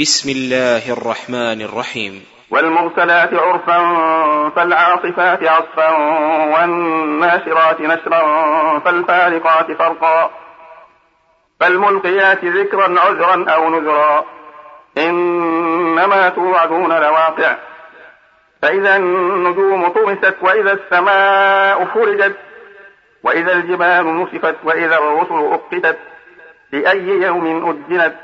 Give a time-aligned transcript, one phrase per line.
[0.00, 2.26] بسم الله الرحمن الرحيم.
[2.50, 3.78] والمرسلات عرفا
[4.56, 5.90] فالعاصفات عصفا
[6.54, 8.22] والناشرات نشرا
[8.78, 10.30] فالفارقات فرقا.
[11.60, 14.24] فالملقيات ذكرا عذرا أو نذرا.
[14.98, 17.56] إنما توعدون لواقع.
[18.62, 22.36] فإذا النجوم طمست وإذا السماء فرجت
[23.22, 25.98] وإذا الجبال نسفت وإذا الرسل أقتت
[26.72, 28.23] لأي يوم أجلت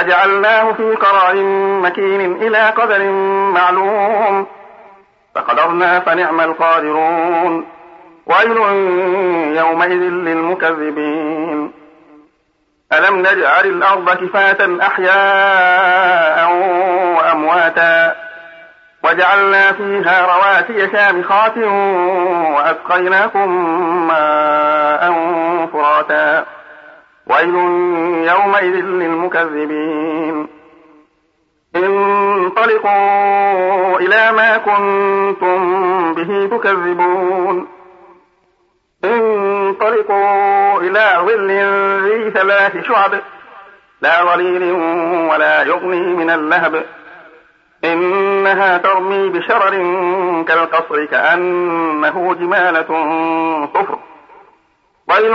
[0.00, 1.34] فجعلناه في قرار
[1.82, 3.04] مكين إلى قدر
[3.54, 4.46] معلوم.
[5.34, 7.66] فقدرنا فنعم القادرون.
[8.26, 8.56] ويل
[9.56, 11.72] يومئذ للمكذبين.
[12.92, 16.52] ألم نجعل الأرض كفاة أحياء
[17.16, 18.14] وأمواتا؟
[19.04, 21.56] وجعلنا فيها رواسي شامخات
[22.56, 23.48] وأسقيناكم
[24.06, 25.12] ماء
[27.26, 27.54] ويل
[28.28, 30.46] يومئذ للمكذبين.
[31.76, 33.00] انطلقوا
[33.98, 37.68] إلى ما كنتم به تكذبون.
[39.04, 41.50] انطلقوا إلى ظل
[42.08, 43.20] ذي ثلاث شعب.
[44.00, 44.72] لا ظليل
[45.30, 46.84] ولا يغني من اللهب.
[47.84, 49.70] إنها ترمي بشرر
[50.48, 52.88] كالقصر كأنه جمالة
[53.74, 53.98] صفر.
[55.08, 55.34] ويل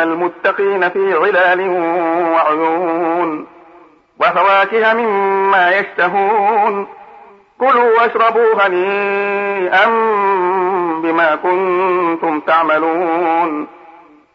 [0.00, 1.60] المتقين في ظلال
[2.32, 3.46] وعيون
[4.20, 6.86] وفواكه مما يشتهون
[7.58, 9.86] كلوا واشربوا هنيئا
[11.02, 13.66] بما كنتم تعملون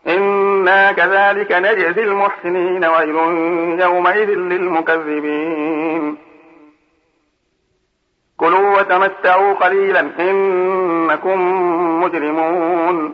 [0.08, 3.16] إنا كذلك نجزي المحسنين ويل
[3.81, 6.18] يومئذ للمكذبين
[8.38, 11.40] كلوا وتمتعوا قليلا إنكم
[12.03, 13.14] مجرمون